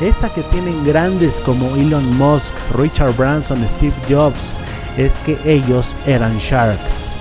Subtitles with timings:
[0.00, 4.56] esa que tienen grandes como Elon Musk, Richard Branson, Steve Jobs,
[4.96, 7.12] es que ellos eran sharks.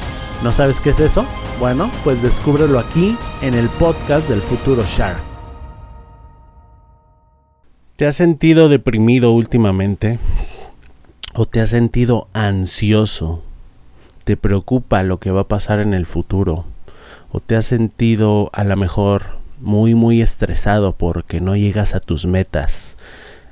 [0.44, 1.26] ¿No sabes qué es eso?
[1.59, 5.22] Bueno, pues descúbrelo aquí en el podcast del futuro Shark.
[7.98, 10.20] ¿Te has sentido deprimido últimamente?
[11.34, 13.44] ¿O te has sentido ansioso?
[14.23, 16.64] ¿Te preocupa lo que va a pasar en el futuro?
[17.34, 22.26] ¿O te has sentido a lo mejor muy muy estresado porque no llegas a tus
[22.26, 22.98] metas.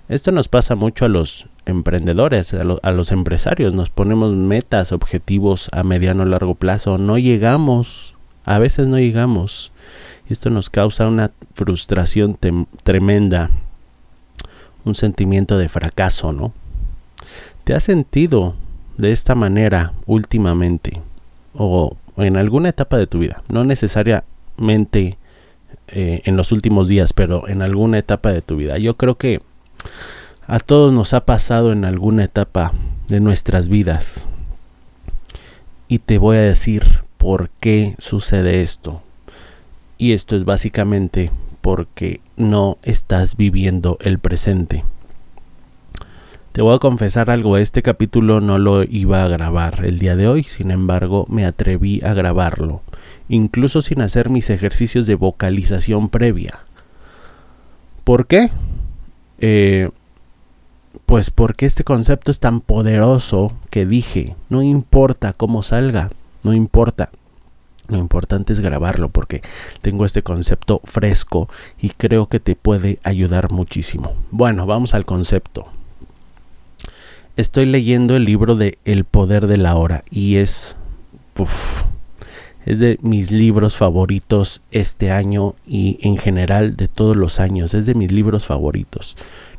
[0.10, 3.74] Esto nos pasa mucho a los emprendedores, a, los empresarios.
[3.74, 6.98] Nos ponemos metas, objetivos a mediano o largo plazo.
[6.98, 8.16] No llegamos.
[8.46, 9.74] A veces no llegamos.
[10.30, 12.38] Esto nos causa una frustración
[12.84, 13.52] tremenda.
[14.86, 16.54] Un sentimiento de fracaso, ¿no?
[17.66, 18.56] ¿Te has sentido
[18.96, 21.02] de esta manera últimamente?
[21.54, 23.44] O en alguna etapa de tu vida.
[23.50, 25.18] No necesariamente
[25.90, 28.78] eh, en los últimos días, pero en alguna etapa de tu vida.
[28.78, 29.42] Yo creo que
[30.46, 32.74] a todos nos ha pasado en alguna etapa
[33.08, 34.28] de nuestras vidas.
[35.88, 36.84] Y te voy a decir
[37.18, 39.02] por qué sucede esto.
[39.98, 44.84] Y esto es básicamente porque no estás viviendo el presente.
[46.52, 50.28] Te voy a confesar algo, este capítulo no lo iba a grabar el día de
[50.28, 52.82] hoy, sin embargo me atreví a grabarlo
[53.30, 56.60] incluso sin hacer mis ejercicios de vocalización previa.
[58.04, 58.50] ¿Por qué?
[59.40, 59.90] Eh,
[61.06, 66.10] pues porque este concepto es tan poderoso que dije, no importa cómo salga,
[66.44, 67.12] no importa.
[67.88, 69.42] Lo importante es grabarlo porque
[69.82, 71.48] tengo este concepto fresco
[71.80, 74.14] y creo que te puede ayudar muchísimo.
[74.32, 75.68] Bueno, vamos al concepto.
[77.38, 80.76] Estoy leyendo el libro de El poder de la hora y es...
[82.68, 87.74] Es de mis libros favoritos este año y en general de todos los años.
[87.74, 89.16] Es de mis libros favoritos.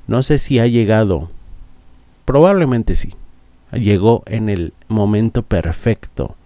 [0.06, 1.30] No sé si ha llegado.
[2.26, 3.14] Probablemente sí.
[3.72, 6.36] Llegó en el momento perfecto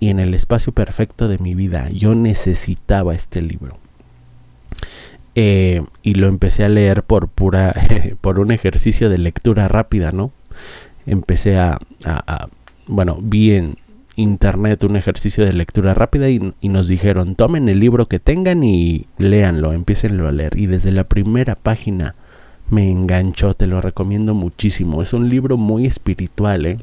[0.00, 1.88] y en el espacio perfecto de mi vida.
[1.90, 3.78] Yo necesitaba este libro.
[5.36, 7.72] Eh, y lo empecé a leer por pura
[8.20, 10.32] por un ejercicio de lectura rápida, ¿no?
[11.06, 12.48] Empecé a, a
[12.88, 13.76] bueno, vi en,
[14.20, 19.06] internet un ejercicio de lectura rápida y, nos dijeron tomen el libro que tengan y
[19.18, 20.56] léanlo, empiecenlo a leer.
[20.56, 22.14] Y desde la primera página
[22.68, 25.02] me enganchó, te lo recomiendo muchísimo.
[25.02, 26.78] Es un libro muy espiritual, ¿eh?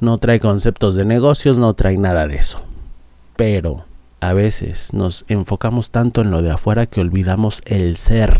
[0.00, 2.60] No trae conceptos de negocios, no trae nada de eso.
[3.36, 3.84] Pero
[4.20, 8.36] a veces nos enfocamos tanto en lo de afuera que olvidamos el ser.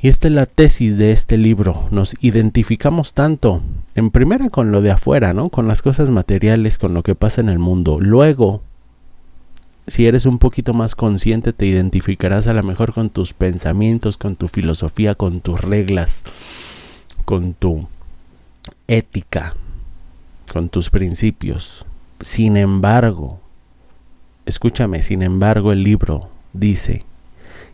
[0.00, 1.86] Y esta es la tesis de este libro.
[1.92, 3.62] Nos identificamos tanto,
[3.94, 5.50] en primera con lo de afuera, ¿no?
[5.50, 8.00] Con las cosas materiales, con lo que pasa en el mundo.
[8.00, 8.62] Luego,
[9.86, 14.36] si eres un poquito más consciente, te identificarás a lo mejor con tus pensamientos, con
[14.36, 16.24] tu filosofía, con tus reglas,
[17.24, 17.88] con tu
[18.86, 19.56] ética,
[20.52, 21.84] con tus principios.
[22.20, 23.40] Sin embargo,
[24.46, 27.04] escúchame, sin embargo el libro dice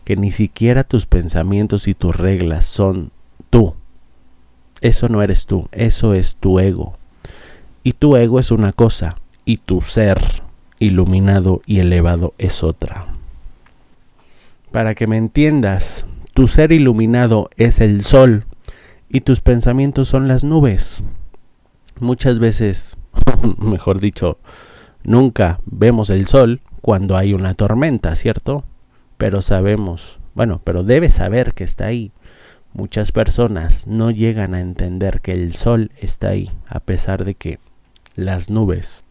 [0.03, 3.11] que ni siquiera tus pensamientos y tus reglas son
[3.49, 3.75] tú.
[4.81, 6.97] Eso no eres tú, eso es tu ego.
[7.83, 9.15] Y tu ego es una cosa
[9.45, 10.19] y tu ser
[10.79, 13.07] iluminado y elevado es otra.
[14.71, 18.45] Para que me entiendas, tu ser iluminado es el sol
[19.09, 21.03] y tus pensamientos son las nubes.
[21.99, 22.97] Muchas veces,
[23.57, 24.37] mejor dicho,
[25.03, 28.63] nunca vemos el sol cuando hay una tormenta, ¿cierto?
[29.19, 32.13] pero sabemos, bueno, pero debes saber que está ahí.
[32.73, 37.59] Muchas personas no llegan a entender que el sol está ahí, a pesar de que
[38.15, 39.03] las nubes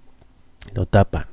[0.75, 1.27] lo tapan.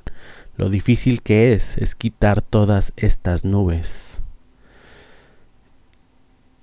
[0.58, 4.22] Lo difícil que es es quitar todas estas nubes.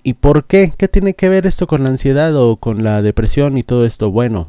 [0.03, 0.73] ¿Y por qué?
[0.77, 4.11] ¿Qué tiene que ver esto con la ansiedad o con la depresión y todo esto?
[4.11, 4.49] Bueno,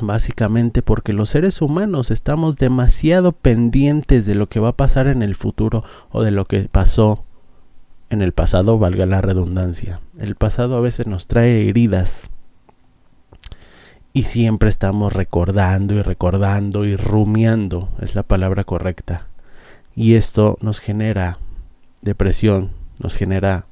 [0.00, 5.22] básicamente porque los seres humanos estamos demasiado pendientes de lo que va a pasar en
[5.22, 7.24] el futuro o de lo que pasó
[8.10, 10.00] en el pasado, valga la redundancia.
[10.18, 12.28] El pasado a veces nos trae heridas
[14.12, 19.26] y siempre estamos recordando y recordando y rumiando, es la palabra correcta.
[19.94, 21.38] Y esto nos genera
[22.00, 22.70] depresión,
[23.00, 23.66] nos genera,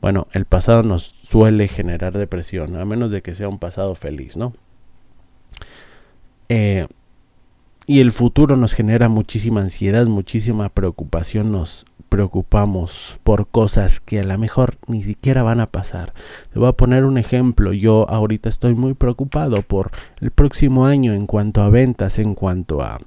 [0.00, 4.36] bueno, el pasado nos suele generar depresión, a menos de que sea un pasado feliz,
[4.36, 4.52] ¿no?
[6.48, 6.86] Eh,
[7.86, 14.24] y el futuro nos genera muchísima ansiedad, muchísima preocupación, nos preocupamos por cosas que a
[14.24, 16.12] lo mejor ni siquiera van a pasar.
[16.52, 17.72] Te voy a poner un ejemplo.
[17.72, 19.90] Yo ahorita estoy muy preocupado por
[20.20, 22.98] el próximo año en cuanto a ventas, en cuanto a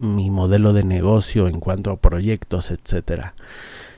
[0.00, 3.34] mi modelo de negocio, en cuanto a proyectos, etcétera.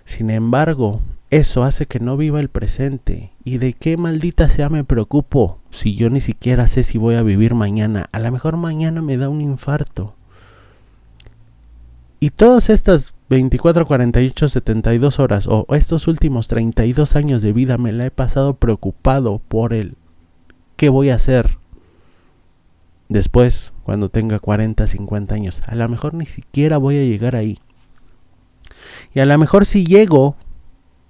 [0.05, 3.33] Sin embargo, eso hace que no viva el presente.
[3.45, 7.23] ¿Y de qué maldita sea me preocupo si yo ni siquiera sé si voy a
[7.23, 8.07] vivir mañana?
[8.13, 10.15] A lo mejor mañana me da un infarto.
[12.19, 17.93] Y todas estas 24, 48, 72 horas o estos últimos 32 años de vida me
[17.93, 19.97] la he pasado preocupado por el
[20.75, 21.59] qué voy a hacer
[23.09, 25.63] después cuando tenga 40, 50 años.
[25.67, 27.61] A lo mejor ni siquiera voy a llegar ahí.
[29.15, 30.35] Y a lo mejor si llego,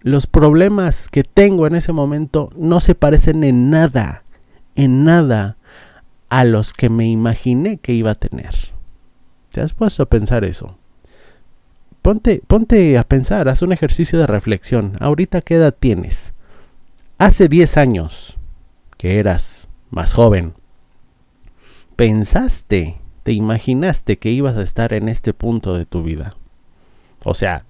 [0.03, 4.25] los problemas que tengo en ese momento no se parecen en nada,
[4.75, 5.57] en nada
[6.29, 8.55] a los que me imaginé que iba a tener.
[9.51, 10.80] ¿Te has puesto a pensar eso?
[12.11, 14.97] Ponte, ponte a pensar, haz un ejercicio de reflexión.
[14.99, 16.35] Ahorita, ¿qué edad tienes?
[17.19, 18.37] Hace 10 años
[18.99, 20.55] que eras más joven,
[21.95, 26.35] pensaste, te imaginaste que ibas a estar en este punto de tu vida.
[27.23, 27.65] O sea,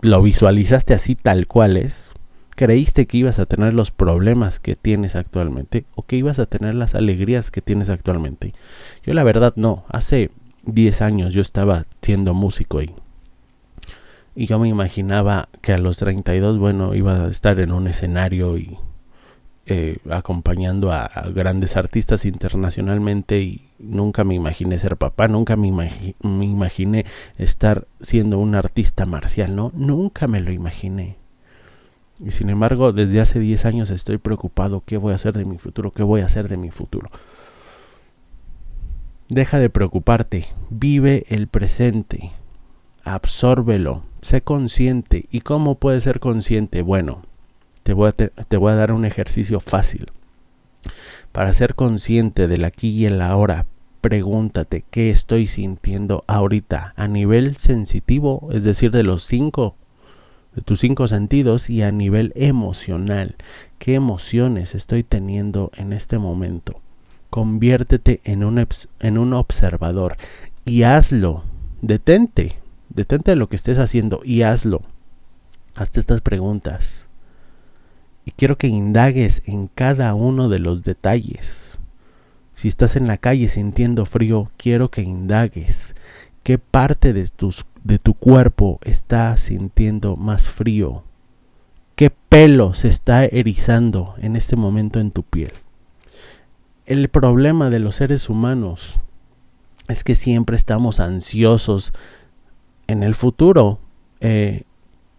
[0.00, 2.14] lo visualizaste así tal cual es.
[2.56, 6.74] Creíste que ibas a tener los problemas que tienes actualmente o que ibas a tener
[6.74, 8.54] las alegrías que tienes actualmente.
[9.04, 9.84] Yo la verdad no.
[9.90, 10.30] Hace
[10.64, 12.94] 10 años yo estaba siendo músico y,
[14.34, 18.56] y yo me imaginaba que a los 32, bueno, iba a estar en un escenario
[18.56, 18.78] y
[19.66, 26.44] eh, acompañando a, grandes artistas internacionalmente y nunca me imaginé ser papá, nunca me, me
[26.44, 27.04] imaginé
[27.36, 29.70] estar siendo un artista marcial, ¿no?
[29.74, 31.16] Nunca me lo imaginé.
[32.24, 35.58] Y sin embargo, desde hace 10 años estoy preocupado qué voy a hacer de mi
[35.58, 37.10] futuro, qué voy a hacer de mi futuro.
[39.28, 42.32] Deja de preocuparte, vive el presente,
[43.04, 45.26] absórbelo, sé consciente.
[45.30, 46.80] ¿Y cómo puedes ser consciente?
[46.80, 47.20] Bueno,
[47.82, 50.10] te voy, a te, voy a dar un ejercicio fácil.
[51.32, 53.66] Para ser consciente del aquí y el ahora,
[54.00, 59.76] pregúntate qué estoy sintiendo ahorita a nivel sensitivo, es decir, de los cinco,
[60.54, 63.36] de tus cinco sentidos y a nivel emocional,
[63.78, 66.80] qué emociones estoy teniendo en este momento
[67.32, 68.68] conviértete en un,
[69.00, 70.18] en un observador
[70.66, 71.44] y hazlo.
[71.80, 72.58] Detente,
[72.94, 74.82] detente lo que estés haciendo y hazlo.
[75.74, 77.08] Hazte estas preguntas.
[78.24, 81.80] Y quiero que indagues en cada uno de los detalles.
[82.54, 85.94] Si estás en la calle sintiendo frío, quiero que indagues
[86.42, 87.28] qué parte de,
[87.84, 91.04] de tu cuerpo está sintiendo más frío.
[91.96, 95.52] ¿Qué pelo se está erizando en este momento en tu piel?
[96.86, 98.96] el problema de los seres humanos
[99.88, 101.92] es que siempre estamos ansiosos
[102.92, 103.80] en el futuro,
[104.20, 104.62] eh,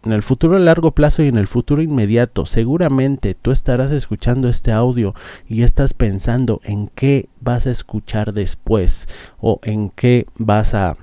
[0.04, 2.46] en el futuro a largo plazo y en el futuro inmediato.
[2.46, 5.14] Seguramente tú estarás escuchando este audio
[5.48, 9.08] y estás pensando en qué vas a escuchar después
[9.40, 10.98] o en qué vas a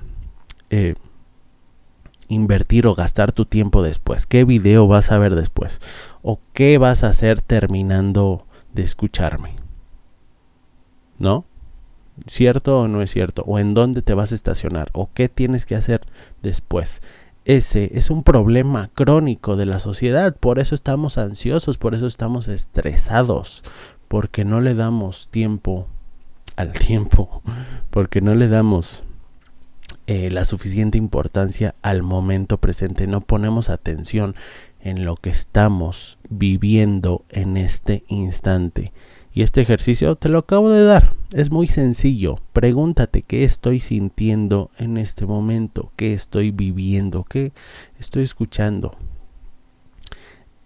[0.69, 0.95] eh,
[2.27, 5.81] invertir o gastar tu tiempo después, qué video vas a ver después
[6.21, 9.61] o qué vas a hacer terminando de escucharme.
[11.21, 11.45] ¿no?
[12.27, 13.43] ¿Cierto o no es cierto?
[13.47, 14.89] ¿O en dónde te vas a estacionar?
[14.93, 16.01] ¿O qué tienes que hacer
[16.41, 17.01] después?
[17.43, 22.47] Ese es un problema crónico de la sociedad, por eso estamos ansiosos, por eso estamos
[22.47, 23.63] estresados,
[24.07, 25.87] porque no le damos tiempo
[26.55, 27.41] al tiempo,
[27.89, 29.03] porque no le damos
[30.05, 34.35] eh, la suficiente importancia al momento presente, no ponemos atención
[34.79, 38.93] en lo que estamos viviendo en este instante.
[39.33, 41.13] Y este ejercicio te lo acabo de dar.
[41.33, 42.39] Es muy sencillo.
[42.51, 47.53] Pregúntate qué estoy sintiendo en este momento, qué estoy viviendo, qué
[47.97, 48.95] estoy escuchando.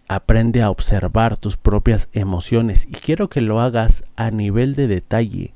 [0.07, 5.53] Aprende a observar tus propias emociones y quiero que lo hagas a nivel de detalle,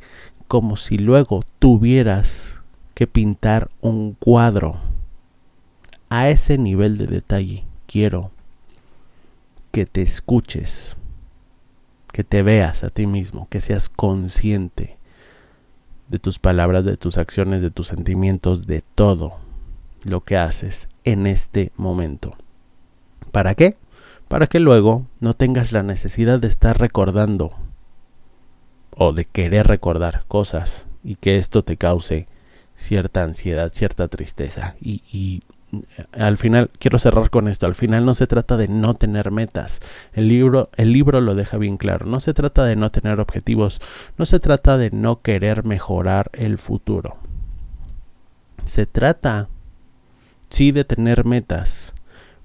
[0.48, 2.62] como si luego tuvieras
[2.94, 4.78] que pintar un cuadro.
[6.10, 8.32] A ese nivel de detalle quiero
[9.72, 10.98] que te escuches,
[12.20, 14.98] que te veas a ti mismo, que seas consciente
[16.10, 19.38] de tus palabras, de tus acciones, de tus sentimientos, de todo
[20.04, 22.36] lo que haces en este momento.
[23.32, 23.78] ¿Para qué?
[24.28, 27.54] Para que luego no tengas la necesidad de estar recordando
[28.98, 32.28] o de querer recordar cosas y que esto te cause
[32.76, 34.76] cierta ansiedad, cierta tristeza.
[34.82, 35.40] Y, y,
[36.14, 39.80] al final, quiero cerrar con esto, al final no se trata de no tener metas.
[40.14, 42.06] El libro, el libro lo deja bien claro.
[42.06, 43.80] No se trata de no tener objetivos,
[44.18, 47.18] no se trata de no querer mejorar el futuro.
[48.66, 49.50] Se trata,
[50.50, 51.94] sí, de tener metas,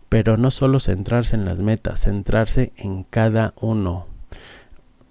[0.08, 4.06] pero no solo centrarse en las metas, centrarse en cada uno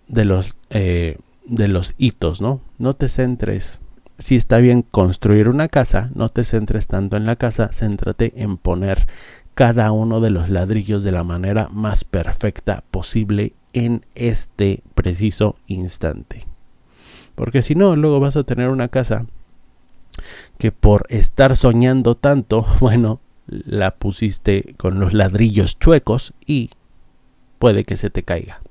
[0.07, 2.61] de los, eh, de los hitos, ¿no?
[2.77, 3.81] No te centres
[4.23, 8.55] si está bien construir una casa, no te centres tanto en la casa, céntrate en
[8.55, 9.05] poner
[9.53, 16.47] cada uno de los ladrillos de la manera más perfecta posible en este preciso instante.
[17.35, 19.25] Porque si no, luego vas a tener una casa
[20.57, 26.69] que por estar soñando tanto, bueno, la pusiste con los ladrillos chuecos y
[27.59, 28.61] puede que se te caiga.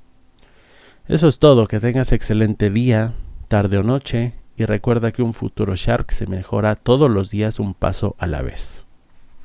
[1.09, 3.13] Eso es todo, que tengas excelente día,
[3.49, 7.75] tarde o noche y recuerda que un futuro Shark se mejora todos los días un
[7.75, 8.87] paso a la vez.